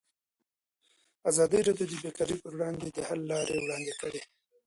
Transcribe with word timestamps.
ازادي 1.29 1.59
راډیو 1.67 1.87
د 1.89 1.93
بیکاري 2.03 2.35
پر 2.41 2.51
وړاندې 2.55 2.87
د 2.91 2.97
حل 3.07 3.21
لارې 3.31 3.55
وړاندې 3.63 3.93
کړي. 4.01 4.21